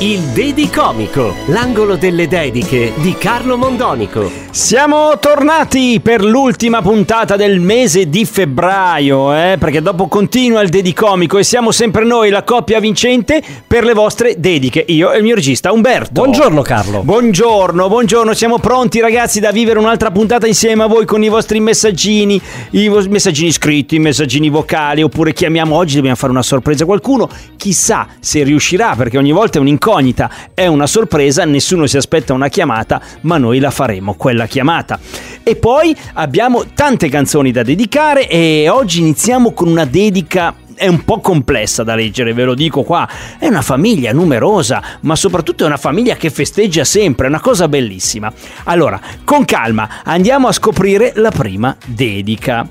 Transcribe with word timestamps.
Il 0.00 0.20
Dedicomico, 0.34 1.34
l'angolo 1.46 1.96
delle 1.96 2.28
dediche 2.28 2.92
di 2.96 3.14
Carlo 3.14 3.56
Mondonico. 3.56 4.30
Siamo 4.50 5.18
tornati 5.18 6.00
per 6.02 6.22
l'ultima 6.22 6.82
puntata 6.82 7.36
del 7.36 7.60
mese 7.60 8.10
di 8.10 8.26
febbraio, 8.26 9.34
eh? 9.34 9.56
perché 9.58 9.80
dopo 9.80 10.08
continua 10.08 10.60
il 10.60 10.68
Dedicomico 10.68 11.38
e 11.38 11.44
siamo 11.44 11.70
sempre 11.70 12.04
noi, 12.04 12.28
la 12.28 12.42
coppia 12.42 12.78
vincente, 12.80 13.42
per 13.66 13.84
le 13.84 13.94
vostre 13.94 14.38
dediche. 14.38 14.84
Io 14.88 15.12
e 15.12 15.16
il 15.16 15.22
mio 15.22 15.34
regista 15.34 15.72
Umberto. 15.72 16.12
Buongiorno 16.12 16.60
Carlo. 16.60 17.02
Buongiorno, 17.02 17.88
buongiorno, 17.88 18.34
siamo 18.34 18.58
pronti 18.58 19.00
ragazzi 19.00 19.40
da 19.40 19.50
vivere 19.50 19.78
un'altra 19.78 20.10
puntata 20.10 20.46
insieme 20.46 20.82
a 20.82 20.86
voi 20.86 21.06
con 21.06 21.22
i 21.22 21.28
vostri 21.28 21.60
messaggini, 21.60 22.38
i 22.72 22.88
vo- 22.88 23.08
messaggini 23.08 23.50
scritti, 23.50 23.96
i 23.96 24.00
messaggini 24.00 24.50
vocali, 24.50 25.02
oppure 25.02 25.32
chiamiamo 25.32 25.74
oggi, 25.74 25.94
dobbiamo 25.94 26.16
fare 26.16 26.32
una 26.32 26.42
sorpresa 26.42 26.82
a 26.82 26.86
qualcuno, 26.86 27.28
chissà 27.56 28.06
se 28.20 28.42
riuscirà, 28.42 28.94
perché 28.94 29.16
ogni 29.16 29.32
volta 29.32 29.44
è 29.54 29.60
un'incognita, 29.60 30.30
è 30.54 30.66
una 30.66 30.86
sorpresa, 30.86 31.44
nessuno 31.44 31.86
si 31.86 31.96
aspetta 31.96 32.32
una 32.32 32.48
chiamata, 32.48 33.00
ma 33.22 33.38
noi 33.38 33.58
la 33.58 33.70
faremo, 33.70 34.14
quella 34.14 34.46
chiamata. 34.46 34.98
E 35.42 35.56
poi 35.56 35.96
abbiamo 36.14 36.64
tante 36.74 37.08
canzoni 37.08 37.50
da 37.52 37.62
dedicare 37.62 38.28
e 38.28 38.68
oggi 38.68 39.00
iniziamo 39.00 39.52
con 39.52 39.68
una 39.68 39.84
dedica 39.84 40.54
è 40.76 40.86
un 40.86 41.04
po' 41.04 41.20
complessa 41.20 41.82
da 41.82 41.94
leggere, 41.94 42.34
ve 42.34 42.44
lo 42.44 42.54
dico 42.54 42.82
qua. 42.82 43.08
È 43.38 43.46
una 43.46 43.62
famiglia 43.62 44.12
numerosa, 44.12 44.82
ma 45.00 45.16
soprattutto 45.16 45.64
è 45.64 45.66
una 45.66 45.78
famiglia 45.78 46.16
che 46.16 46.30
festeggia 46.30 46.84
sempre, 46.84 47.26
è 47.26 47.28
una 47.30 47.40
cosa 47.40 47.66
bellissima. 47.66 48.30
Allora, 48.64 49.00
con 49.24 49.44
calma, 49.44 50.02
andiamo 50.04 50.48
a 50.48 50.52
scoprire 50.52 51.12
la 51.16 51.30
prima 51.30 51.74
dedica. 51.86 52.68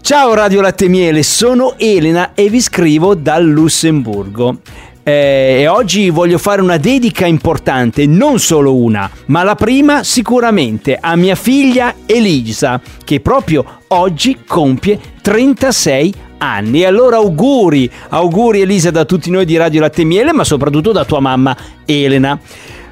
Ciao 0.00 0.34
Radio 0.34 0.60
Latte 0.60 0.86
Miele, 0.86 1.24
sono 1.24 1.74
Elena 1.78 2.32
e 2.34 2.48
vi 2.48 2.60
scrivo 2.60 3.16
dal 3.16 3.44
Lussemburgo. 3.44 4.60
Eh, 5.08 5.58
e 5.60 5.68
oggi 5.68 6.10
voglio 6.10 6.36
fare 6.36 6.60
una 6.60 6.78
dedica 6.78 7.26
importante, 7.26 8.06
non 8.06 8.40
solo 8.40 8.74
una, 8.74 9.08
ma 9.26 9.44
la 9.44 9.54
prima 9.54 10.02
sicuramente 10.02 10.98
a 11.00 11.14
mia 11.14 11.36
figlia 11.36 11.94
Elisa, 12.06 12.80
che 13.04 13.20
proprio 13.20 13.82
oggi 13.86 14.38
compie 14.44 14.98
36 15.22 16.12
anni. 16.38 16.80
E 16.80 16.86
allora 16.86 17.18
auguri, 17.18 17.88
auguri 18.08 18.62
Elisa 18.62 18.90
da 18.90 19.04
tutti 19.04 19.30
noi 19.30 19.44
di 19.44 19.56
Radio 19.56 19.82
Latte 19.82 20.02
Miele, 20.02 20.32
ma 20.32 20.42
soprattutto 20.42 20.90
da 20.90 21.04
tua 21.04 21.20
mamma 21.20 21.56
Elena. 21.84 22.36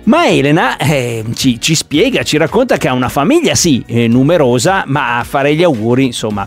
Ma 0.05 0.29
Elena 0.29 0.77
eh, 0.77 1.25
ci, 1.35 1.61
ci 1.61 1.75
spiega, 1.75 2.23
ci 2.23 2.37
racconta 2.37 2.77
che 2.77 2.87
ha 2.87 2.93
una 2.93 3.09
famiglia, 3.09 3.57
sì, 3.57 3.83
eh, 3.89 4.07
numerosa, 4.07 4.85
ma 4.87 5.19
a 5.19 5.25
fare 5.25 5.53
gli 5.57 5.65
auguri, 5.65 6.05
insomma, 6.05 6.47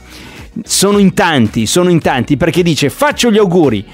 sono 0.63 0.97
in 0.97 1.13
tanti, 1.13 1.65
sono 1.65 1.89
in 1.89 1.99
tanti, 1.99 2.37
perché 2.37 2.63
dice 2.63 2.89
faccio 2.89 3.29
gli 3.29 3.37
auguri 3.37 3.85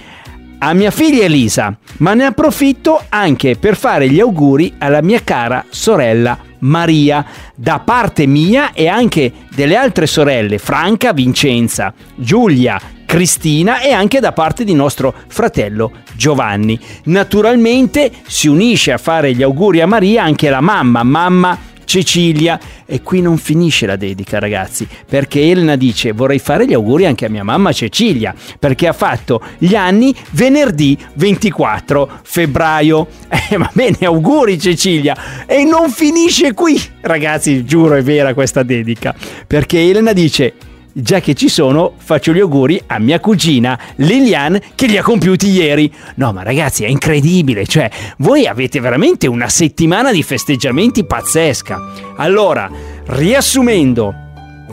a 0.65 0.73
mia 0.73 0.91
figlia 0.91 1.25
Elisa, 1.25 1.77
ma 1.97 2.13
ne 2.13 2.23
approfitto 2.23 3.03
anche 3.09 3.57
per 3.57 3.75
fare 3.75 4.09
gli 4.09 4.21
auguri 4.21 4.75
alla 4.77 5.01
mia 5.01 5.21
cara 5.21 5.65
sorella 5.67 6.37
Maria, 6.59 7.25
da 7.53 7.79
parte 7.79 8.25
mia 8.25 8.71
e 8.71 8.87
anche 8.87 9.29
delle 9.53 9.75
altre 9.75 10.07
sorelle 10.07 10.57
Franca, 10.59 11.11
Vincenza, 11.11 11.93
Giulia, 12.15 12.79
Cristina 13.05 13.81
e 13.81 13.91
anche 13.91 14.21
da 14.21 14.31
parte 14.31 14.63
di 14.63 14.73
nostro 14.73 15.13
fratello 15.27 15.91
Giovanni. 16.15 16.79
Naturalmente 17.05 18.09
si 18.25 18.47
unisce 18.47 18.93
a 18.93 18.97
fare 18.97 19.33
gli 19.33 19.43
auguri 19.43 19.81
a 19.81 19.85
Maria 19.85 20.23
anche 20.23 20.49
la 20.49 20.61
mamma, 20.61 21.03
mamma 21.03 21.57
Cecilia. 21.85 22.59
E 22.85 23.01
qui 23.01 23.21
non 23.21 23.37
finisce 23.37 23.85
la 23.85 23.95
dedica, 23.95 24.39
ragazzi, 24.39 24.87
perché 25.07 25.41
Elena 25.41 25.75
dice 25.75 26.11
vorrei 26.11 26.39
fare 26.39 26.67
gli 26.67 26.73
auguri 26.73 27.05
anche 27.05 27.25
a 27.25 27.29
mia 27.29 27.43
mamma 27.43 27.71
Cecilia, 27.71 28.33
perché 28.59 28.87
ha 28.87 28.93
fatto 28.93 29.41
gli 29.57 29.75
anni 29.75 30.13
venerdì 30.31 30.97
24 31.15 32.19
febbraio. 32.23 33.07
Eh, 33.49 33.57
va 33.57 33.69
bene, 33.73 33.97
auguri 34.01 34.59
Cecilia. 34.59 35.45
E 35.45 35.63
non 35.65 35.89
finisce 35.89 36.53
qui, 36.53 36.81
ragazzi, 37.01 37.65
giuro 37.65 37.95
è 37.95 38.01
vera 38.01 38.33
questa 38.33 38.63
dedica, 38.63 39.13
perché 39.45 39.81
Elena 39.81 40.13
dice 40.13 40.53
già 40.93 41.19
che 41.19 41.33
ci 41.33 41.49
sono, 41.49 41.93
faccio 41.97 42.31
gli 42.31 42.39
auguri 42.39 42.81
a 42.87 42.99
mia 42.99 43.19
cugina 43.19 43.77
Lilian 43.95 44.59
che 44.75 44.85
li 44.85 44.97
ha 44.97 45.03
compiuti 45.03 45.49
ieri. 45.49 45.91
No, 46.15 46.31
ma 46.31 46.43
ragazzi, 46.43 46.83
è 46.83 46.87
incredibile, 46.87 47.65
cioè, 47.65 47.89
voi 48.17 48.45
avete 48.45 48.79
veramente 48.79 49.27
una 49.27 49.49
settimana 49.49 50.11
di 50.11 50.23
festeggiamenti 50.23 51.03
pazzesca. 51.03 51.81
Allora, 52.17 52.69
riassumendo, 53.07 54.21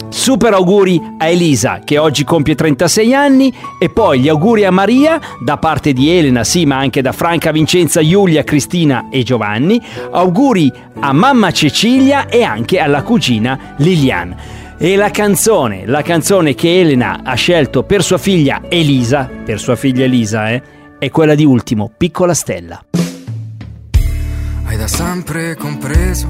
Super 0.08 0.54
auguri 0.54 1.00
a 1.18 1.26
Elisa 1.26 1.80
che 1.84 1.98
oggi 1.98 2.24
compie 2.24 2.54
36 2.54 3.14
anni 3.14 3.52
e 3.78 3.90
poi 3.90 4.20
gli 4.20 4.28
auguri 4.28 4.64
a 4.64 4.70
Maria 4.70 5.20
da 5.40 5.56
parte 5.56 5.92
di 5.92 6.10
Elena, 6.10 6.42
sì, 6.42 6.64
ma 6.64 6.78
anche 6.78 7.02
da 7.02 7.12
Franca, 7.12 7.52
Vincenza, 7.52 8.00
Giulia, 8.00 8.42
Cristina 8.42 9.08
e 9.10 9.22
Giovanni. 9.22 9.80
Auguri 10.10 10.72
a 10.98 11.12
mamma 11.12 11.52
Cecilia 11.52 12.26
e 12.28 12.42
anche 12.42 12.78
alla 12.78 13.02
cugina 13.02 13.74
Lilian. 13.76 14.34
E 14.82 14.96
la 14.96 15.10
canzone, 15.10 15.84
la 15.84 16.00
canzone 16.00 16.54
che 16.54 16.80
Elena 16.80 17.20
ha 17.22 17.34
scelto 17.34 17.82
per 17.82 18.02
sua 18.02 18.16
figlia 18.16 18.62
Elisa, 18.66 19.28
per 19.44 19.60
sua 19.60 19.76
figlia 19.76 20.04
Elisa, 20.04 20.52
eh, 20.52 20.62
è 20.98 21.10
quella 21.10 21.34
di 21.34 21.44
Ultimo, 21.44 21.92
Piccola 21.94 22.32
Stella. 22.32 22.82
Hai 24.64 24.76
da 24.78 24.86
sempre 24.86 25.54
compreso 25.56 26.26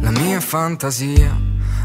la 0.00 0.10
mia 0.10 0.40
fantasia. 0.40 1.30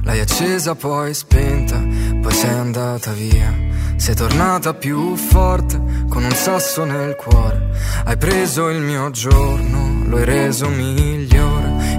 L'hai 0.05 0.19
accesa 0.19 0.73
poi 0.73 1.13
spenta, 1.13 1.85
poi 2.19 2.33
sei 2.33 2.49
andata 2.49 3.11
via. 3.11 3.53
Sei 3.97 4.15
tornata 4.15 4.73
più 4.73 5.15
forte 5.15 5.79
con 6.09 6.23
un 6.23 6.31
sasso 6.31 6.83
nel 6.83 7.15
cuore. 7.15 7.69
Hai 8.05 8.17
preso 8.17 8.69
il 8.69 8.79
mio 8.79 9.11
giorno, 9.11 10.03
lo 10.07 10.17
hai 10.17 10.25
reso 10.25 10.67
migliore. 10.67 11.36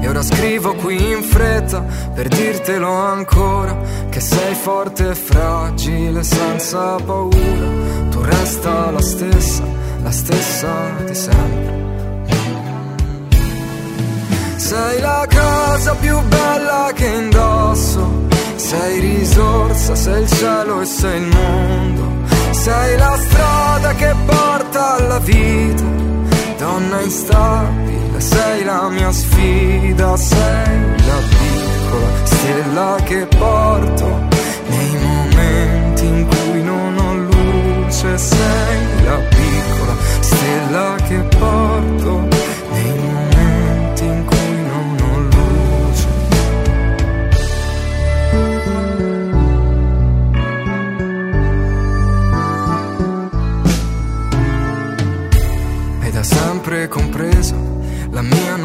E 0.00 0.08
ora 0.08 0.22
scrivo 0.22 0.74
qui 0.74 1.10
in 1.10 1.22
fretta 1.22 1.84
per 2.14 2.28
dirtelo 2.28 2.90
ancora. 2.90 3.76
Che 4.08 4.20
sei 4.20 4.54
forte 4.54 5.10
e 5.10 5.14
fragile 5.14 6.22
senza 6.22 6.96
paura. 6.96 7.68
Tu 8.10 8.20
resta 8.22 8.90
la 8.90 9.02
stessa, 9.02 9.62
la 10.02 10.10
stessa 10.10 10.70
di 11.04 11.14
sempre. 11.14 11.86
Sei 14.56 15.00
la 15.00 15.26
cosa 15.28 15.94
più 15.94 16.20
bella 16.22 16.90
che 16.94 17.06
indosso. 17.06 18.26
Sei 18.56 19.00
risorsa, 19.00 19.94
sei 19.94 20.22
il 20.22 20.28
cielo 20.30 20.80
e 20.80 20.84
sei 20.84 21.22
il 21.22 21.26
mondo. 21.26 22.26
Sei 22.50 22.98
la 22.98 23.16
strada 23.16 23.94
che 23.94 24.14
porta 24.26 24.96
alla 24.96 25.18
vita. 25.20 25.84
Donna 26.58 27.00
instabile, 27.02 28.20
sei 28.20 28.64
la 28.64 28.88
mia 28.88 29.12
sfida. 29.12 30.16
Sei 30.16 31.06
la 31.06 31.20
piccola 31.28 32.08
stella 32.24 32.96
che 33.04 33.26
porto 33.38 34.06
nei 34.66 34.96
momenti 35.00 36.04
in 36.04 36.26
cui 36.26 36.62
non 36.62 36.98
ho 36.98 37.14
luce. 37.14 38.18
Sei 38.18 39.04
la 39.04 39.18
piccola 39.28 39.94
stella 40.20 40.96
che 41.06 41.18
porto 41.38 42.37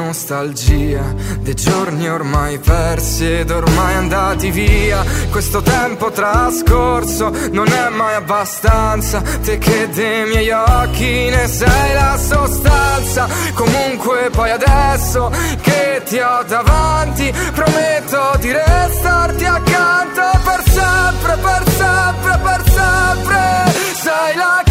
nostalgia 0.04 1.02
dei 1.40 1.56
giorni 1.56 2.10
ormai 2.10 2.60
persi 2.60 3.40
ed 3.40 3.50
ormai 3.50 3.96
andati 3.96 4.52
via. 4.52 5.04
Questo 5.32 5.62
tempo 5.62 6.12
trascorso 6.12 7.32
non 7.52 7.68
è 7.68 7.90
mai 7.90 8.16
abbastanza. 8.16 9.22
Te 9.22 9.58
che 9.58 9.90
dei 9.90 10.26
miei 10.28 10.50
occhi 10.52 11.30
ne 11.30 11.48
sei 11.48 11.94
la 11.94 12.18
sostanza. 12.18 13.28
Comunque 13.54 14.30
poi 14.32 14.52
adesso 14.52 15.32
che 15.62 16.02
ti 16.06 16.20
ho 16.20 16.44
davanti, 16.48 17.34
prometto 17.54 18.38
di 18.40 18.52
restarti 18.52 19.46
accanto 19.46 20.22
per 20.44 20.64
sempre, 20.70 21.38
per 21.38 21.64
sempre, 21.70 22.40
per 22.44 22.64
sempre. 22.70 23.82
Sei 24.04 24.36
la 24.36 24.63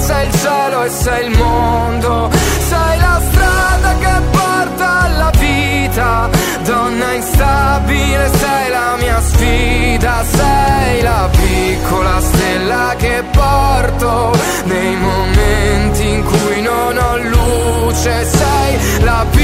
sei 0.00 0.26
il 0.26 0.34
cielo 0.34 0.82
e 0.84 0.88
sei 0.88 1.26
il 1.26 1.36
mondo, 1.36 2.30
sei 2.68 2.98
la 2.98 3.20
strada 3.30 3.94
che 3.98 4.20
porta 4.30 5.00
alla 5.02 5.30
vita, 5.38 6.30
donna 6.64 7.12
instabile 7.12 8.30
sei 8.34 8.70
la 8.70 8.96
mia 8.98 9.20
sfida, 9.20 10.24
sei 10.24 11.02
la 11.02 11.28
piccola 11.30 12.20
stella 12.20 12.94
che 12.96 13.24
porto 13.30 14.32
nei 14.64 14.96
momenti 14.96 16.08
in 16.08 16.24
cui 16.24 16.62
non 16.62 16.96
ho 16.96 17.16
luce, 17.16 18.24
sei 18.24 19.02
la 19.02 19.24
piccola 19.30 19.39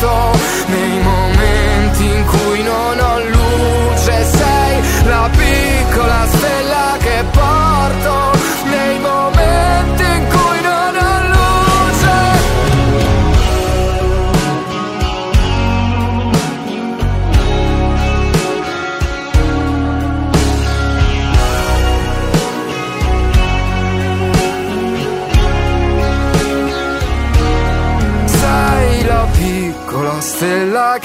porto 0.00 0.39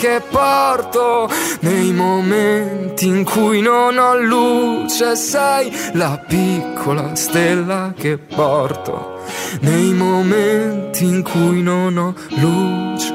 che 0.06 0.22
porto 0.30 1.28
nei 1.62 1.92
momenti 1.92 3.08
in 3.08 3.24
cui 3.24 3.60
non 3.60 3.98
ho 3.98 4.16
luce. 4.16 5.16
Sei 5.16 5.72
la 5.94 6.24
piccola 6.28 7.16
stella 7.16 7.92
che 7.98 8.20
porto 8.20 9.22
nei 9.62 9.94
momenti 9.94 11.06
in 11.06 11.24
cui 11.24 11.64
non 11.64 11.98
ho 11.98 12.14
luce. 12.36 13.14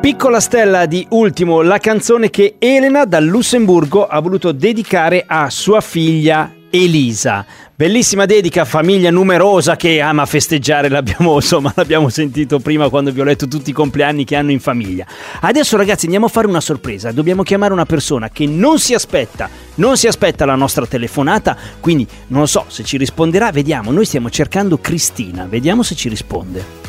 Piccola 0.00 0.40
stella 0.40 0.86
di 0.86 1.06
Ultimo, 1.10 1.62
la 1.62 1.78
canzone 1.78 2.28
che 2.28 2.56
Elena 2.58 3.04
dal 3.04 3.24
Lussemburgo 3.24 4.08
ha 4.08 4.18
voluto 4.18 4.50
dedicare 4.50 5.22
a 5.24 5.48
sua 5.48 5.80
figlia 5.80 6.52
Elisa. 6.74 7.44
Bellissima 7.74 8.24
dedica, 8.24 8.64
famiglia 8.64 9.10
numerosa 9.10 9.76
che 9.76 10.00
ama 10.00 10.24
festeggiare, 10.24 10.88
l'abbiamo, 10.88 11.34
insomma, 11.36 11.70
l'abbiamo 11.76 12.08
sentito 12.08 12.60
prima 12.60 12.88
quando 12.88 13.12
vi 13.12 13.20
ho 13.20 13.24
letto 13.24 13.46
tutti 13.46 13.70
i 13.70 13.74
compleanni 13.74 14.24
che 14.24 14.36
hanno 14.36 14.52
in 14.52 14.60
famiglia. 14.60 15.04
Adesso 15.40 15.76
ragazzi 15.76 16.06
andiamo 16.06 16.26
a 16.26 16.28
fare 16.30 16.46
una 16.46 16.62
sorpresa, 16.62 17.12
dobbiamo 17.12 17.42
chiamare 17.42 17.74
una 17.74 17.84
persona 17.84 18.30
che 18.30 18.46
non 18.46 18.78
si 18.78 18.94
aspetta, 18.94 19.50
non 19.74 19.98
si 19.98 20.06
aspetta 20.06 20.46
la 20.46 20.54
nostra 20.54 20.86
telefonata, 20.86 21.56
quindi 21.78 22.06
non 22.28 22.40
lo 22.40 22.46
so 22.46 22.64
se 22.68 22.84
ci 22.84 22.96
risponderà, 22.96 23.50
vediamo, 23.50 23.90
noi 23.90 24.06
stiamo 24.06 24.30
cercando 24.30 24.78
Cristina, 24.78 25.46
vediamo 25.46 25.82
se 25.82 25.94
ci 25.94 26.08
risponde. 26.08 26.81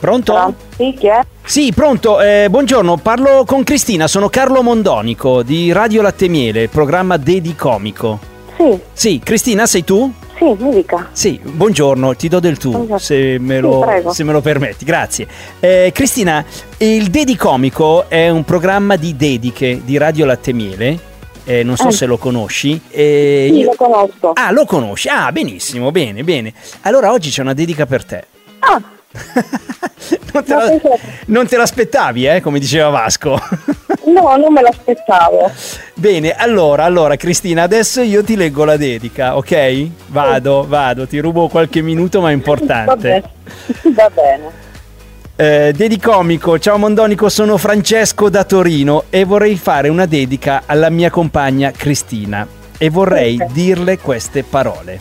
Pronto? 0.00 0.54
Sì, 0.76 0.94
chi 0.98 1.08
è? 1.08 1.20
Sì, 1.44 1.72
pronto, 1.74 2.20
eh, 2.22 2.46
buongiorno, 2.48 2.96
parlo 2.96 3.44
con 3.46 3.62
Cristina, 3.64 4.06
sono 4.08 4.30
Carlo 4.30 4.62
Mondonico 4.62 5.42
di 5.42 5.72
Radio 5.72 6.00
Latte 6.00 6.26
Miele, 6.28 6.68
programma 6.68 7.18
Dedi 7.18 7.54
Comico. 7.54 8.18
Sì, 8.56 8.78
Sì, 8.92 9.20
Cristina, 9.22 9.66
sei 9.66 9.84
tu? 9.84 10.10
sì, 10.38 10.54
mi 10.58 10.70
dica. 10.74 11.08
Sì, 11.12 11.38
buongiorno, 11.42 12.16
ti 12.16 12.28
do 12.28 12.40
del 12.40 12.56
tu, 12.56 12.96
se 12.98 13.36
me, 13.38 13.56
Sì, 13.56 13.60
lo, 13.60 13.80
prego. 13.80 14.12
se 14.12 14.24
me 14.24 14.32
lo 14.32 14.40
permetti, 14.40 14.86
grazie. 14.86 15.26
Eh, 15.60 15.90
Cristina, 15.92 16.42
il 16.78 17.08
Dedi 17.10 17.36
Comico 17.36 18.08
è 18.08 18.30
un 18.30 18.44
programma 18.44 18.96
di 18.96 19.14
dediche 19.16 19.82
di 19.84 19.98
Radio 19.98 20.24
Latte 20.24 20.54
Miele, 20.54 20.98
eh, 21.44 21.62
non 21.62 21.76
so 21.76 21.88
Eh. 21.88 21.92
se 21.92 22.06
lo 22.06 22.16
conosci. 22.16 22.80
eh, 22.90 23.48
Sì, 23.50 23.58
io- 23.58 23.66
lo 23.66 23.74
conosco. 23.76 24.32
Ah, 24.34 24.50
lo 24.50 24.64
conosci? 24.64 25.08
Ah, 25.08 25.30
benissimo, 25.30 25.90
bene, 25.90 26.22
bene. 26.24 26.54
Allora 26.82 27.12
oggi 27.12 27.28
c'è 27.28 27.42
una 27.42 27.54
dedica 27.54 27.84
per 27.84 28.04
te. 28.06 28.24
Ah, 28.60 28.80
non, 30.32 30.44
te 30.44 30.54
la- 30.54 30.78
non 31.26 31.46
te 31.46 31.56
l'aspettavi, 31.56 32.26
eh, 32.26 32.40
come 32.40 32.58
diceva 32.58 32.88
Vasco. 32.90 33.38
no, 34.06 34.36
non 34.36 34.52
me 34.52 34.62
l'aspettavo. 34.62 35.50
Bene, 35.94 36.32
allora, 36.34 36.84
allora 36.84 37.16
Cristina, 37.16 37.62
adesso 37.62 38.02
io 38.02 38.22
ti 38.22 38.36
leggo 38.36 38.64
la 38.64 38.76
dedica, 38.76 39.36
ok? 39.36 39.88
Vado, 40.06 40.64
vado, 40.66 41.06
ti 41.06 41.18
rubo 41.18 41.48
qualche 41.48 41.82
minuto 41.82 42.20
ma 42.20 42.30
è 42.30 42.32
importante. 42.32 43.22
Va 43.94 44.10
bene. 44.10 44.68
Eh, 45.36 45.72
dedicomico, 45.74 46.58
ciao 46.58 46.76
Mondonico, 46.76 47.28
sono 47.30 47.56
Francesco 47.56 48.28
da 48.28 48.44
Torino 48.44 49.04
e 49.08 49.24
vorrei 49.24 49.56
fare 49.56 49.88
una 49.88 50.04
dedica 50.04 50.64
alla 50.66 50.90
mia 50.90 51.08
compagna 51.10 51.70
Cristina 51.70 52.46
e 52.76 52.90
vorrei 52.90 53.38
Ok. 53.40 53.50
dirle 53.52 53.98
queste 53.98 54.42
parole. 54.44 55.00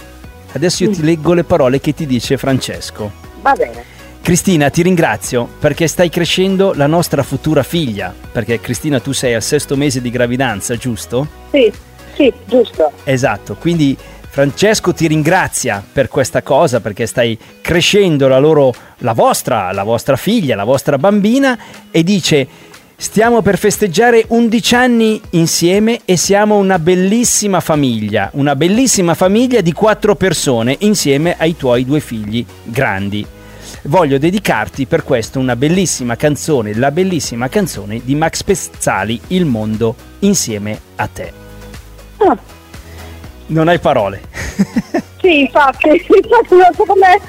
Adesso 0.53 0.85
io 0.85 0.91
ti 0.91 1.03
leggo 1.03 1.33
le 1.33 1.44
parole 1.44 1.79
che 1.81 1.94
ti 1.94 2.05
dice 2.05 2.38
Francesco. 2.38 3.12
Va 3.41 3.53
bene. 3.53 3.83
Cristina, 4.29 4.69
ti 4.69 4.83
ringrazio 4.83 5.49
perché 5.57 5.87
stai 5.87 6.09
crescendo 6.09 6.73
la 6.75 6.85
nostra 6.85 7.23
futura 7.23 7.63
figlia, 7.63 8.13
perché 8.31 8.59
Cristina 8.61 8.99
tu 8.99 9.11
sei 9.11 9.33
al 9.33 9.41
sesto 9.41 9.75
mese 9.75 10.01
di 10.01 10.11
gravidanza, 10.11 10.75
giusto? 10.75 11.27
Sì, 11.49 11.73
sì, 12.13 12.31
giusto. 12.45 12.91
Esatto, 13.05 13.55
quindi 13.55 13.97
Francesco 14.29 14.93
ti 14.93 15.07
ringrazia 15.07 15.83
per 15.91 16.09
questa 16.09 16.43
cosa 16.43 16.79
perché 16.79 17.07
stai 17.07 17.35
crescendo 17.59 18.27
la 18.27 18.37
loro 18.37 18.71
la 18.97 19.13
vostra 19.13 19.71
la 19.71 19.81
vostra 19.81 20.15
figlia, 20.15 20.55
la 20.55 20.63
vostra 20.63 20.99
bambina 20.99 21.57
e 21.89 22.03
dice 22.03 22.47
Stiamo 22.95 23.41
per 23.41 23.57
festeggiare 23.57 24.25
11 24.27 24.75
anni 24.75 25.19
insieme 25.31 26.01
e 26.05 26.17
siamo 26.17 26.57
una 26.57 26.77
bellissima 26.77 27.61
famiglia, 27.61 28.29
una 28.33 28.55
bellissima 28.55 29.15
famiglia 29.15 29.61
di 29.61 29.71
quattro 29.71 30.13
persone 30.15 30.75
insieme 30.81 31.35
ai 31.39 31.55
tuoi 31.55 31.83
due 31.83 31.99
figli 31.99 32.45
grandi. 32.65 33.37
Voglio 33.83 34.18
dedicarti 34.18 34.86
per 34.86 35.04
questo 35.04 35.39
una 35.39 35.56
bellissima 35.56 36.16
canzone, 36.16 36.75
la 36.75 36.92
bellissima 36.92 37.48
canzone 37.50 38.01
di 38.04 38.16
Max 38.16 38.44
Pezzali, 38.44 39.19
Il 39.27 39.45
mondo 39.45 39.95
insieme 40.19 40.80
a 40.95 41.07
te. 41.07 41.33
Ah, 42.18 42.38
Non 43.48 43.68
hai 43.68 43.80
parole. 43.80 44.21
sì, 45.21 45.42
infatti, 45.42 45.88
infatti 45.89 46.55
non 46.55 46.74
so 46.75 46.84
come, 46.86 47.20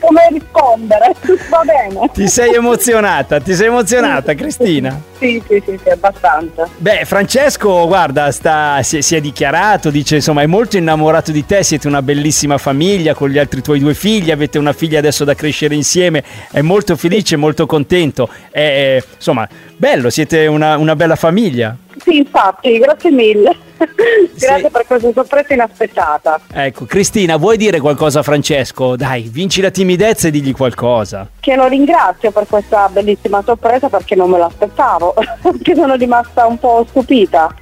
come 0.00 0.20
rispondere. 0.30 1.14
Va 1.50 1.62
bene. 1.64 2.10
Ti 2.12 2.28
sei 2.28 2.54
emozionata, 2.54 3.40
ti 3.40 3.54
sei 3.54 3.66
emozionata 3.66 4.34
Cristina? 4.34 5.00
Sì, 5.18 5.42
sì, 5.48 5.62
sì, 5.64 5.78
sì, 5.82 5.88
abbastanza. 5.90 6.68
Beh, 6.76 7.04
Francesco, 7.04 7.86
guarda, 7.86 8.30
sta- 8.32 8.82
si, 8.82 9.02
si 9.02 9.16
è 9.16 9.20
dichiarato, 9.20 9.90
dice 9.90 10.16
insomma 10.16 10.42
è 10.42 10.46
molto 10.46 10.76
innamorato 10.76 11.32
di 11.32 11.44
te, 11.46 11.62
siete 11.62 11.86
una 11.88 12.02
bellissima 12.02 12.58
famiglia 12.58 13.14
con 13.14 13.28
gli 13.30 13.38
altri 13.38 13.62
tuoi 13.62 13.78
due 13.80 13.94
figli, 13.94 14.30
avete 14.30 14.58
una 14.58 14.72
figlia 14.72 14.98
adesso 14.98 15.24
da 15.24 15.34
crescere 15.34 15.74
insieme, 15.74 16.22
è 16.50 16.60
molto 16.60 16.96
felice, 16.96 17.36
molto 17.36 17.66
contento, 17.66 18.28
è, 18.50 19.02
insomma, 19.14 19.48
bello, 19.76 20.10
siete 20.10 20.46
una, 20.46 20.76
una 20.76 20.96
bella 20.96 21.16
famiglia. 21.16 21.74
Sì, 22.02 22.18
infatti, 22.18 22.78
grazie 22.78 23.10
mille. 23.10 23.56
grazie 23.78 24.64
Sì. 24.64 24.70
per 24.70 24.84
questa 24.86 25.10
sorpresa 25.14 25.54
inaspettata. 25.54 26.40
Ecco, 26.52 26.84
Cristina, 26.84 27.25
vuoi 27.34 27.56
dire 27.56 27.80
qualcosa 27.80 28.20
a 28.20 28.22
Francesco? 28.22 28.94
Dai, 28.94 29.22
vinci 29.22 29.60
la 29.60 29.70
timidezza 29.70 30.28
e 30.28 30.30
digli 30.30 30.52
qualcosa. 30.52 31.28
Che 31.40 31.56
lo 31.56 31.66
ringrazio 31.66 32.30
per 32.30 32.46
questa 32.48 32.88
bellissima 32.88 33.42
sorpresa 33.44 33.88
perché 33.88 34.14
non 34.14 34.30
me 34.30 34.38
l'aspettavo. 34.38 35.14
che 35.62 35.74
sono 35.74 35.96
rimasta 35.96 36.46
un 36.46 36.58
po' 36.58 36.86
stupita 36.88 37.52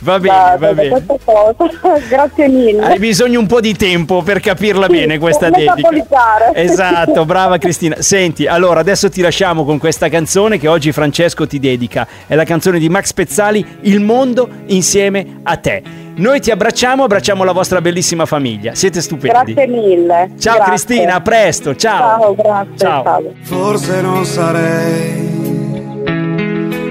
Va 0.00 0.18
bene, 0.18 0.34
da, 0.34 0.56
va 0.58 0.66
da 0.66 0.72
bene. 0.72 1.04
grazie 2.08 2.48
mille. 2.48 2.82
Hai 2.82 2.98
bisogno 2.98 3.38
un 3.38 3.46
po' 3.46 3.60
di 3.60 3.74
tempo 3.76 4.22
per 4.22 4.40
capirla 4.40 4.86
Sì, 4.86 4.92
bene 4.92 5.18
questa 5.18 5.48
dedica. 5.48 5.90
Esatto, 6.54 7.24
brava 7.24 7.58
Cristina. 7.58 7.96
Senti, 8.00 8.46
allora 8.46 8.80
adesso 8.80 9.08
ti 9.08 9.20
lasciamo 9.20 9.64
con 9.64 9.78
questa 9.78 10.08
canzone 10.08 10.58
che 10.58 10.66
oggi 10.68 10.90
Francesco 10.90 11.46
ti 11.46 11.58
dedica. 11.58 12.06
È 12.26 12.34
la 12.34 12.44
canzone 12.44 12.78
di 12.78 12.88
Max 12.88 13.12
Pezzali, 13.12 13.64
Il 13.82 14.00
mondo 14.00 14.48
insieme 14.66 15.40
a 15.42 15.56
te. 15.56 15.82
Noi 16.16 16.40
ti 16.40 16.50
abbracciamo, 16.50 17.04
abbracciamo 17.04 17.44
la 17.44 17.52
vostra 17.52 17.80
bellissima 17.80 18.26
famiglia. 18.26 18.74
Siete 18.74 19.00
stupendi. 19.00 19.54
Grazie 19.54 19.66
mille. 19.66 20.30
Ciao 20.38 20.56
Grazie. 20.56 20.72
Cristina, 20.72 21.14
a 21.14 21.20
presto. 21.20 21.74
Ciao. 21.74 22.20
Ciao, 22.20 22.34
grazie. 22.34 22.76
Ciao. 22.76 23.02
ciao. 23.02 23.22
Forse 23.42 24.00
non 24.02 24.24
sarei 24.24 25.30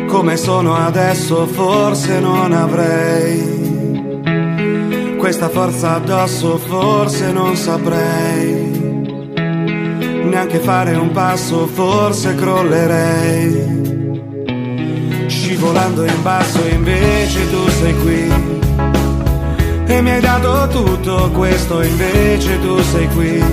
come 0.08 0.36
sono 0.38 0.76
adesso, 0.76 1.46
forse 1.46 2.20
non 2.20 2.52
avrei 2.52 3.60
questa 5.18 5.50
forza 5.50 5.96
addosso, 5.96 6.58
forse 6.58 7.32
non 7.32 7.56
saprei 7.56 8.72
neanche 10.26 10.60
fare 10.60 10.96
un 10.96 11.12
passo, 11.12 11.68
forse 11.68 12.36
crollerei. 12.36 13.80
Scivolando 15.28 16.04
in 16.04 16.22
basso, 16.22 16.60
invece 16.68 17.50
tu 17.50 17.70
sei 17.70 17.96
qui. 18.00 18.51
E 19.92 20.02
mi 20.02 20.10
hai 20.10 20.22
dato 20.22 20.68
tutto 20.70 21.30
questo, 21.32 21.82
invece 21.82 22.60
tu 22.62 22.82
sei 22.82 23.08
qui 23.10 23.44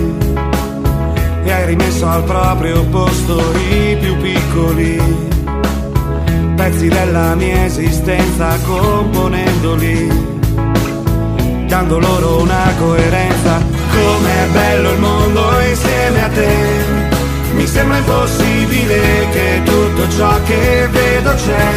e 1.45 1.51
hai 1.51 1.67
rimesso 1.67 2.07
al 2.07 2.23
proprio 2.23 2.85
posto 2.85 3.43
i 3.71 3.97
più 4.01 4.17
piccoli. 4.19 5.03
pezzi 6.55 6.89
della 6.89 7.35
mia 7.35 7.65
esistenza 7.65 8.57
componendoli, 8.67 10.09
dando 11.67 11.99
loro 11.99 12.43
una 12.43 12.73
coerenza. 12.79 13.61
Com'è 13.91 14.47
bello 14.53 14.91
il 14.93 14.99
mondo 14.99 15.61
insieme 15.69 16.23
a 16.23 16.29
te, 16.29 16.57
mi 17.55 17.67
sembra 17.67 17.97
impossibile 17.99 19.29
che 19.33 19.63
tutto 19.65 20.09
ciò 20.17 20.41
che 20.45 20.89
vedo 20.91 21.35
c'è, 21.35 21.73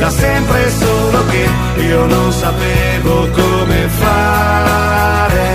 da 0.00 0.08
sempre 0.08 0.70
solo 0.70 1.26
che 1.26 1.82
io 1.82 2.06
non 2.06 2.32
sapevo 2.32 3.28
come 3.28 3.86
fare 3.88 5.48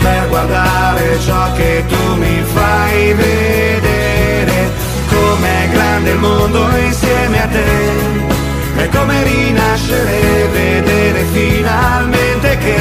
per 0.00 0.28
guardare 0.28 1.18
ciò 1.20 1.52
che 1.52 1.84
tu 1.86 2.14
mi 2.16 2.42
fai 2.54 3.12
vedere, 3.12 4.72
com'è 5.10 5.68
grande 5.70 6.10
il 6.12 6.18
mondo 6.18 6.66
insieme 6.86 7.42
a 7.42 7.46
te. 7.46 8.82
È 8.82 8.88
come 8.88 9.22
rinascere, 9.22 10.48
vedere 10.50 11.24
finalmente 11.32 12.56
che 12.56 12.78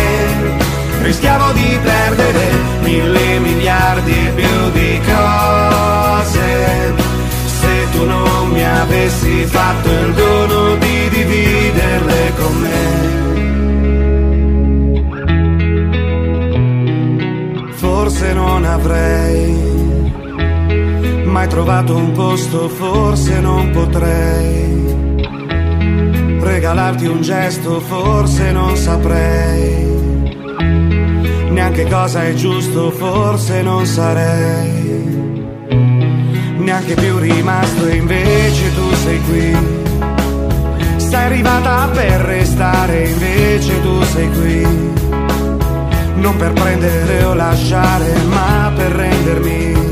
rischiamo 1.01 1.51
di 1.51 1.77
perdere 1.84 2.51
mille 2.84 3.39
miliardi 3.39 4.27
e 4.27 4.32
più 4.32 4.72
trovato 21.53 21.95
un 21.95 22.12
posto, 22.13 22.67
forse 22.67 23.39
non 23.39 23.69
potrei 23.69 25.15
regalarti 26.39 27.05
un 27.05 27.22
gesto, 27.22 27.79
forse 27.79 28.51
non 28.51 28.75
saprei 28.75 29.86
neanche 31.51 31.88
cosa 31.88 32.24
è 32.24 32.33
giusto, 32.33 32.89
forse 32.89 33.62
non 33.62 33.86
sarei 33.86 35.45
neanche 36.57 36.95
più 36.95 37.19
rimasto 37.19 37.88
invece 37.88 38.74
tu 38.74 38.91
sei 39.03 39.22
qui. 39.22 39.55
Sei 40.95 41.24
arrivata 41.24 41.88
per 41.93 42.19
restare, 42.22 43.10
invece 43.10 43.79
tu 43.79 44.01
sei 44.01 44.29
qui. 44.31 44.67
Non 46.15 46.36
per 46.36 46.53
prendere 46.53 47.24
o 47.25 47.36
lasciare, 47.36 48.12
ma 48.24 48.72
per 48.75 48.91
rendermi 48.91 49.82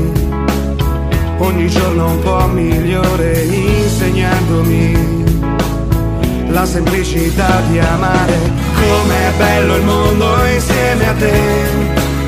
ogni 1.42 1.68
giorno 1.68 2.10
un 2.12 2.18
po' 2.20 2.46
migliore, 2.46 3.42
insegnandomi 3.42 5.22
la 6.48 6.64
semplicità 6.64 7.60
di 7.68 7.78
amare. 7.78 8.38
Com'è 8.74 9.32
bello 9.36 9.76
il 9.76 9.82
mondo 9.82 10.44
insieme 10.52 11.08
a 11.08 11.12
te. 11.14 11.40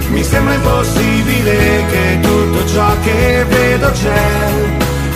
Mi 0.08 0.22
sembra 0.22 0.54
impossibile 0.54 1.84
che 1.90 2.18
tutto 2.20 2.66
ciò 2.66 2.86
che 3.02 3.44
vedo 3.48 3.90
c'è, 3.90 4.30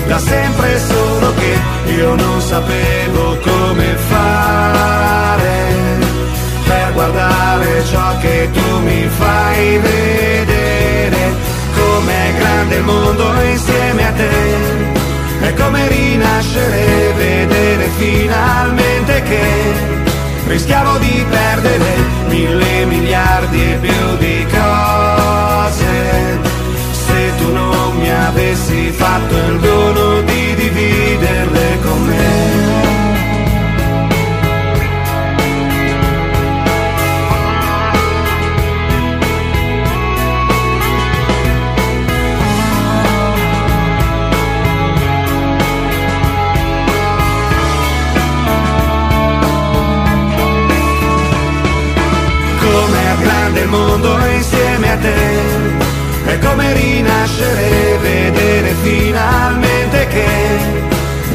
da 0.06 0.18
sempre 0.18 0.78
solo 0.78 1.34
che 1.34 1.92
io 1.92 2.14
non 2.14 2.40
sapevo 2.40 3.36
come 3.38 3.96
fare 4.08 5.58
per 6.64 6.92
guardare 6.92 7.84
ciò 7.84 8.18
che 8.18 8.48
tu 8.52 8.78
mi 8.80 9.08
fai 9.08 9.47
finalmente 19.28 19.37
che 20.42 20.50
rischiamo 20.50 20.99
di 20.99 21.25
perdere 21.28 21.85
mille 22.28 22.85
miliardi 22.87 23.73
e 23.73 23.76
più 23.76 24.16
di 24.18 24.47
cose. 24.50 26.38
Se 26.90 27.32
tu 27.37 27.52
non 27.52 27.97
mi 27.97 28.11
avessi 28.11 28.90
fatto 28.90 29.37
il 29.37 29.58
dono 29.61 30.20
di 30.23 30.54
dividerle 30.54 31.57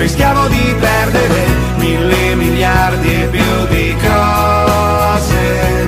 rischiamo 0.04 0.50
di 0.50 0.76
perdere 0.80 1.46
mille 1.78 2.36
miliardi 2.36 3.22
e 3.22 3.28
più 3.28 3.68
di 3.70 3.96
cose. 4.02 5.88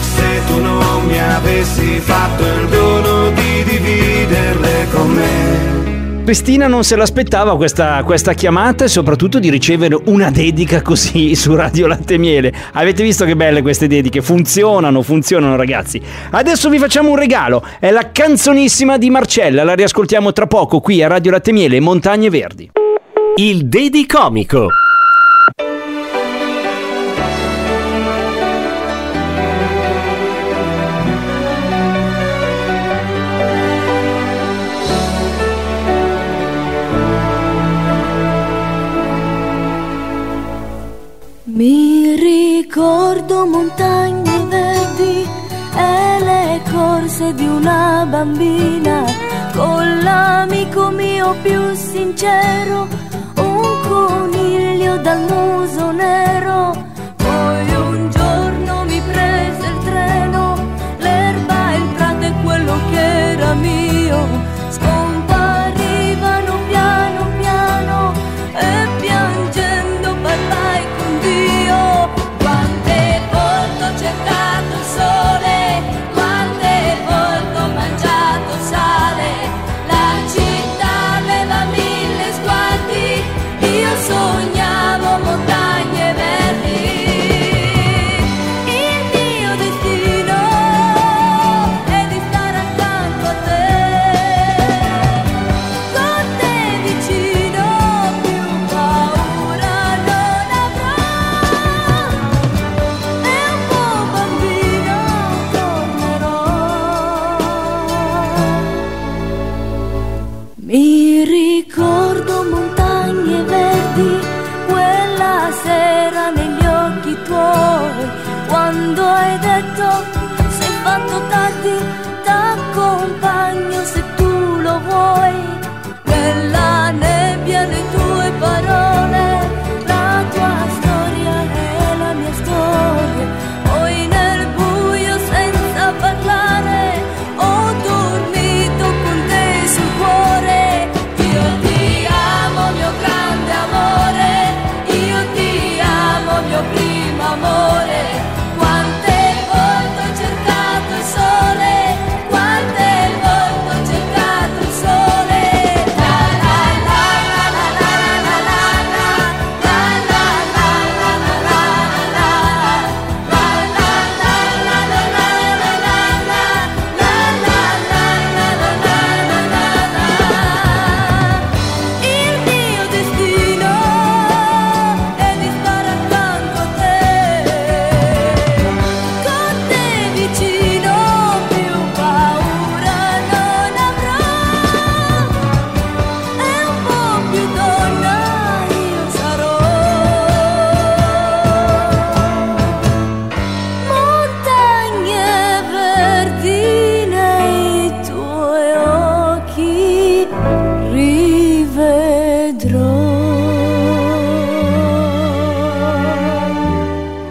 Se 0.00 0.40
tu 0.48 0.60
non 0.60 1.06
mi 1.06 1.20
avessi 1.20 2.00
fatto 2.00 2.42
il 2.42 2.68
dono 2.68 3.30
di 3.30 3.62
dividerle 3.62 4.86
con 4.92 5.10
me. 5.10 5.70
Cristina 6.24 6.66
non 6.66 6.82
se 6.82 6.96
l'aspettava 6.96 7.56
questa, 7.56 8.02
questa 8.04 8.32
chiamata 8.32 8.84
e 8.84 8.88
soprattutto 8.88 9.38
di 9.38 9.48
ricevere 9.48 9.96
una 10.06 10.30
dedica 10.30 10.82
così 10.82 11.34
su 11.36 11.54
Radio 11.54 11.86
Latte 11.86 12.18
Miele. 12.18 12.52
Avete 12.72 13.04
visto 13.04 13.24
che 13.24 13.36
belle 13.36 13.62
queste 13.62 13.86
dediche? 13.86 14.22
Funzionano, 14.22 15.02
funzionano 15.02 15.54
ragazzi. 15.54 16.02
Adesso 16.30 16.68
vi 16.68 16.78
facciamo 16.78 17.10
un 17.10 17.16
regalo, 17.16 17.64
è 17.78 17.92
la 17.92 18.10
canzonissima 18.10 18.98
di 18.98 19.08
Marcella, 19.10 19.62
la 19.62 19.74
riascoltiamo 19.74 20.32
tra 20.32 20.48
poco 20.48 20.80
qui 20.80 21.00
a 21.00 21.06
Radio 21.06 21.30
Latte 21.30 21.52
Miele, 21.52 21.78
Montagne 21.78 22.28
Verdi. 22.28 22.81
Il 23.36 23.66
Dedicomico. 23.66 24.68
Mi 41.44 42.14
ricordo 42.16 43.46
montagne 43.46 44.44
verdi 44.46 45.26
e 45.74 46.18
le 46.20 46.60
corse 46.70 47.32
di 47.32 47.46
una 47.46 48.06
bambina 48.06 49.04
con 49.54 50.00
l'amico 50.02 50.90
mio 50.90 51.34
più 51.42 51.74
sincero, 51.74 52.86
coniglio 54.92 54.96
dal 54.98 55.20
muso 55.20 55.90
nero. 55.92 56.84
Poi 57.16 57.74
un 57.74 58.10
giorno 58.10 58.84
mi 58.84 59.00
prese 59.00 59.66
il 59.66 59.78
treno, 59.84 60.56
l'erba, 60.98 61.74
il 61.74 61.88
prato 61.94 62.24
e 62.24 62.32
quello 62.42 62.78
che 62.90 63.30
era 63.32 63.54
mio 63.54 64.50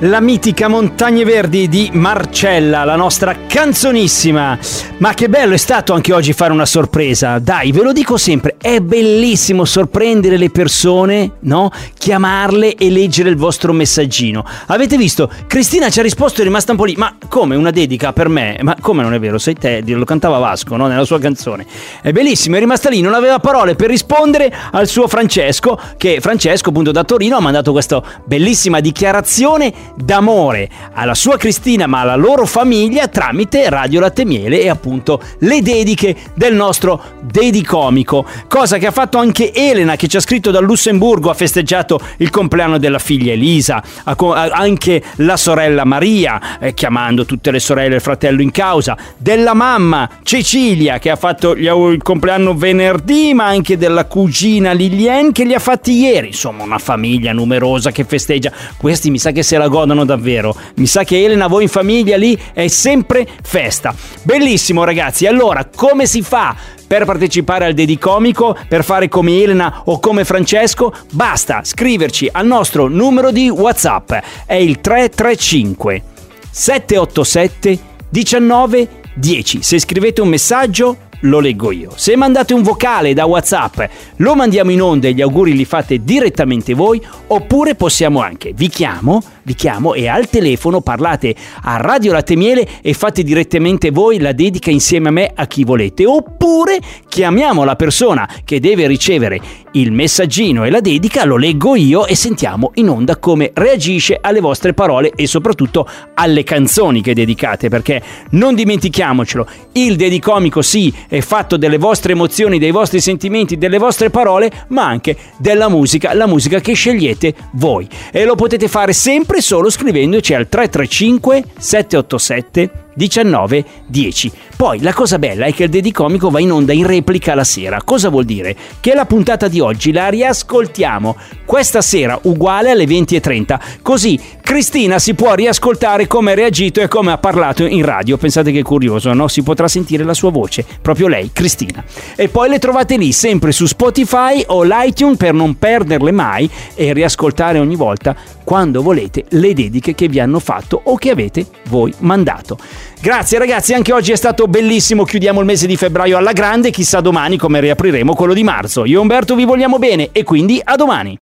la 0.04 0.20
mitica 0.20 0.68
Montagne 0.68 1.24
Verdi 1.24 1.68
di 1.68 1.92
Marcella, 1.94 2.84
la 2.84 2.96
nostra 2.96 3.36
canzonissima. 3.48 4.58
Ma 4.98 5.14
che 5.14 5.30
bello 5.30 5.54
è 5.54 5.58
stato 5.58 5.94
anche 5.94 6.12
oggi 6.12 6.34
fare 6.34 6.52
una 6.52 6.66
sorpresa. 6.66 7.38
Dai, 7.38 7.72
ve 7.72 7.84
lo 7.84 7.94
dico 7.94 8.18
sempre, 8.18 8.56
è 8.60 8.80
bellissimo 8.80 9.64
sorprendere 9.64 10.38
le 10.38 10.50
persone, 10.50 11.34
no? 11.42 11.70
Chiamarle 11.96 12.76
e 12.76 12.90
leggere 12.90 13.30
il 13.30 13.36
vostro 13.36 13.74
messaggino. 13.74 14.44
Avete 14.68 14.98
visto? 14.98 15.30
Cristina 15.46 15.90
ci 15.90 16.00
ha 16.00 16.04
risposto 16.04 16.42
è 16.42 16.44
rimasta 16.44 16.72
un 16.72 16.78
po' 16.78 16.86
lì. 16.86 16.96
Ma 16.96 17.18
come 17.28 17.56
una 17.56 17.70
dedica 17.72 18.12
per 18.12 18.28
me? 18.28 18.58
Ma 18.62 18.76
come 18.80 19.04
non 19.04 19.14
è 19.14 19.20
vero? 19.20 19.38
Sei 19.38 19.54
te, 19.54 19.84
lo 19.86 20.06
cantava 20.06 20.40
Vasco, 20.40 20.76
no? 20.78 20.88
Nella 20.88 21.06
sua 21.06 21.20
canzone. 21.20 21.66
È 22.02 22.12
bellissimo, 22.12 22.56
è 22.56 22.60
rimasta 22.60 22.90
lì, 22.90 23.02
non 23.02 23.14
aveva 23.14 23.38
parole 23.38 23.76
per 23.76 23.90
rispondere 23.90 24.52
al 24.72 24.88
suo 24.88 25.08
Francesco, 25.08 25.80
che 25.98 26.20
Francesco 26.22 26.70
appunto 26.70 26.92
da 26.92 27.04
Torino 27.04 27.38
ha 27.38 27.42
mandato 27.42 27.72
questa 27.72 28.02
bellissima 28.26 28.80
dichiarazione 28.80 29.90
d'amore 29.96 30.70
alla 30.94 31.16
sua 31.16 31.38
Cristina 31.38 31.88
ma 31.88 32.02
alla 32.02 32.16
loro 32.16 32.46
famiglia 32.46 33.08
tramite 33.08 33.70
Radio 33.70 34.00
Latte 34.00 34.26
Miele 34.26 34.62
e 34.62 34.70
appunto 34.70 35.22
le 35.40 35.62
dediche 35.62 36.16
del 36.34 36.56
nostro 36.56 37.02
dedicomico, 37.22 38.26
cosa 38.48 38.78
che 38.78 38.88
ha 38.88 38.92
fatto 38.92 39.18
anche 39.18 39.54
Elena 39.54 39.96
che 39.96 40.08
ci 40.08 40.18
ha 40.18 40.20
scritto 40.20 40.52
dal 40.52 40.64
Lussemburgo, 40.64 41.30
ha 41.30 41.34
festeggiato 41.34 42.00
il 42.18 42.30
compleanno 42.30 42.78
della 42.78 43.00
figlia 43.00 43.34
Elisa, 43.34 43.82
anche 44.04 45.04
la 45.18 45.38
sorella 45.38 45.86
Maria, 45.86 46.60
eh, 46.60 46.74
chiamando 46.74 47.26
tutte 47.26 47.52
le 47.52 47.60
sorelle 47.60 47.94
e 47.94 47.96
il 47.96 48.02
fratello 48.02 48.42
in 48.42 48.52
causa, 48.52 48.98
della 49.18 49.54
mamma 49.54 50.10
Cecilia 50.24 51.00
che 51.00 51.10
ha 51.10 51.16
fatto 51.16 51.52
il 51.52 52.00
compleanno 52.02 52.56
venerdì, 52.56 53.34
ma 53.34 53.46
anche 53.46 53.78
della 53.78 54.06
cugina 54.06 54.72
Liliane 54.72 55.32
che 55.32 55.44
li 55.44 55.54
ha 55.54 55.60
fatti 55.60 55.94
ieri, 55.94 56.28
insomma 56.28 56.64
una 56.64 56.80
famiglia 56.80 57.32
numerosa 57.34 57.92
che 57.92 58.04
festeggia, 58.04 58.52
questi 58.78 59.10
mi 59.10 59.18
sa 59.18 59.32
che 59.32 59.44
se 59.44 59.58
la 59.58 59.68
godono 59.68 59.81
davvero, 60.06 60.56
mi 60.76 60.86
sa 60.86 61.04
che 61.04 61.24
Elena 61.24 61.48
voi 61.48 61.64
in 61.64 61.70
famiglia 61.70 62.18
lì 62.18 62.38
è 62.54 62.68
sempre 62.68 63.28
festa, 63.42 63.94
bellissimo 64.24 64.84
ragazzi, 64.84 65.26
allora 65.26 65.68
come 65.74 66.06
si 66.06 66.22
fa? 66.22 66.56
Per 66.88 67.06
partecipare 67.06 67.66
al 67.66 67.74
Dedicomico, 67.74 68.58
per 68.68 68.84
fare 68.84 69.08
come 69.08 69.42
Elena 69.42 69.84
o 69.86 70.00
come 70.00 70.26
Francesco, 70.26 70.94
basta 71.12 71.62
scriverci 71.64 72.28
al 72.30 72.46
nostro 72.46 72.90
numero 72.90 73.32
di 73.32 73.50
WhatsApp. 73.50 74.12
È 74.46 74.56
il 74.56 74.82
335 74.82 76.04
787 76.50 77.80
19 78.10 78.88
10. 79.14 79.62
Se 79.62 79.80
scrivete 79.80 80.20
un 80.20 80.28
messaggio 80.28 80.98
lo 81.22 81.40
leggo 81.40 81.72
io. 81.72 81.92
Se 81.96 82.16
mandate 82.16 82.54
un 82.54 82.62
vocale 82.62 83.14
da 83.14 83.26
WhatsApp, 83.26 83.82
lo 84.18 84.36
mandiamo 84.36 84.72
in 84.72 84.82
onda 84.82 85.08
e 85.08 85.14
gli 85.14 85.22
auguri 85.22 85.54
li 85.54 85.66
fate 85.66 86.04
direttamente 86.04 86.74
voi, 86.74 87.02
oppure 87.28 87.76
possiamo 87.76 88.22
anche 88.22 88.54
vi 88.54 88.70
chiamo, 88.70 89.22
vi 89.44 89.56
chiamo 89.56 89.94
e 89.94 90.08
al 90.08 90.30
telefono 90.30 90.82
parlate 90.82 91.36
a 91.64 91.78
Radio 91.78 92.12
Latte 92.12 92.36
Miele 92.36 92.68
e 92.82 92.94
fate 92.94 93.24
direttamente 93.24 93.90
voi 93.92 94.20
la 94.20 94.34
dedica 94.34 94.70
insieme 94.70 95.10
a 95.10 95.12
me 95.12 95.32
a 95.34 95.48
chi 95.48 95.64
volete, 95.64 96.06
oppure 96.06 96.80
chiamiamo 97.08 97.64
la 97.64 97.76
persona 97.76 98.28
che 98.44 98.60
deve 98.60 98.88
ricevere 98.88 99.40
il 99.72 99.92
messaggino 99.92 100.66
e 100.66 100.70
la 100.70 100.82
dedica, 100.82 101.26
lo 101.26 101.38
leggo 101.38 101.76
io 101.76 102.06
e 102.06 102.16
sentiamo 102.16 102.72
in 102.76 102.90
onda 102.90 103.18
come 103.18 103.52
reagisce 103.54 104.18
alle 104.20 104.42
vostre 104.42 104.74
parole 104.74 105.12
e 105.16 105.28
soprattutto 105.28 105.88
alle 106.14 106.44
canzoni 106.44 107.02
che 107.02 107.14
dedicate, 107.14 107.70
perché 107.70 108.02
non 108.32 108.54
dimentichiamocelo, 108.54 109.48
il 109.74 109.96
dedicomico 109.96 110.62
sì 110.62 110.94
è 111.12 111.20
fatto 111.20 111.58
delle 111.58 111.78
vostre 111.78 112.14
emozioni, 112.14 112.58
dei 112.58 112.72
vostri 112.72 113.02
sentimenti, 113.02 113.58
delle 113.58 113.78
vostre 113.78 114.10
parole, 114.10 114.50
ma 114.68 114.86
anche 114.86 115.18
della 115.40 115.68
musica, 115.68 116.14
la 116.14 116.26
musica 116.26 116.62
che 116.62 116.72
scegliete 116.72 117.34
voi. 117.56 117.86
E 118.14 118.24
lo 118.24 118.36
potete 118.36 118.70
fare 118.70 118.94
sempre 118.94 119.42
solo 119.42 119.70
scrivendoci 119.70 120.34
al 120.34 120.48
335 120.48 121.44
787 121.58 122.72
19 122.94 123.66
10. 123.86 124.32
Poi 124.56 124.80
la 124.82 124.94
cosa 124.94 125.18
bella 125.18 125.46
è 125.46 125.54
che 125.54 125.64
il 125.64 125.70
Dedicomico 125.70 126.30
va 126.30 126.40
in 126.40 126.52
onda 126.52 126.72
in 126.74 126.86
replica 126.86 127.34
la 127.34 127.44
sera. 127.44 127.82
Cosa 127.84 128.10
vuol 128.10 128.26
dire? 128.26 128.56
Che 128.80 128.94
la 128.94 129.06
puntata 129.06 129.48
di 129.48 129.60
oggi 129.60 129.92
la 129.92 130.10
riascoltiamo 130.10 131.16
questa 131.46 131.82
sera 131.82 132.20
uguale 132.24 132.70
alle 132.70 132.86
20.30. 132.86 133.60
Così 133.82 134.20
Cristina 134.42 135.00
si 135.00 135.16
può 135.16 135.34
riascoltare 135.34 136.08
come 136.08 136.34
ha 136.34 136.36
reagito 136.36 136.82
e 136.82 136.88
come 136.88 137.12
ha 137.12 137.18
parlato 137.18 137.66
in 137.66 137.84
radio. 137.84 138.18
Pensate 138.18 138.52
che 138.52 138.62
curioso, 138.62 139.14
no? 139.14 139.28
Si 139.28 139.42
potrà 139.42 139.68
sentire 139.68 140.04
la 140.04 140.14
sua 140.14 140.30
voce, 140.30 140.66
proprio 140.82 141.08
lei, 141.08 141.32
Cristina. 141.34 141.84
E 142.16 142.28
poi 142.28 142.50
le 142.50 142.60
trovate 142.60 142.98
lì 142.98 143.12
sempre 143.14 143.52
su 143.52 143.66
Spotify 143.66 144.44
o 144.48 144.64
l'iTunes 144.64 145.18
per 145.18 145.34
non 145.34 145.58
perderle 145.58 146.12
mai 146.12 146.50
e 146.76 146.94
riascoltare 146.94 147.60
ogni 147.60 147.76
volta 147.76 148.16
quando 148.44 148.82
volete 148.82 149.26
le 149.30 149.54
dediche 149.54 149.96
che 149.96 150.08
vi 150.08 150.20
hanno 150.20 150.40
fatto 150.40 150.82
o 150.84 150.98
che 150.98 151.10
avete 151.10 151.46
voi 151.70 151.94
mandato. 152.00 152.58
Grazie 153.00 153.40
ragazzi, 153.40 153.74
anche 153.74 153.94
oggi 153.94 154.12
è 154.12 154.16
stato 154.16 154.48
bellissimo, 154.48 155.04
chiudiamo 155.04 155.40
il 155.40 155.46
mese 155.46 155.66
di 155.66 155.76
febbraio 155.76 156.18
alla 156.18 156.34
grande, 156.34 156.70
chissà 156.70 157.02
domani 157.02 157.38
come 157.38 157.60
riapriremo 157.60 158.14
quello 158.14 158.34
di 158.34 158.44
marzo. 158.44 158.86
Io 158.86 159.00
e 159.00 159.02
Umberto 159.02 159.36
vi 159.36 159.46
vogliamo 159.46 159.80
bene 159.80 160.10
e 160.12 160.24
quindi 160.24 160.62
a 160.64 160.76
domani. 160.76 161.18